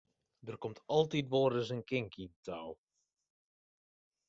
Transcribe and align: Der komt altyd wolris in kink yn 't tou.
Der 0.47 0.55
komt 0.63 0.79
altyd 0.95 1.29
wolris 1.33 1.69
in 1.75 1.83
kink 1.89 2.13
yn 2.23 2.29
't 2.33 2.39
tou. 2.47 2.69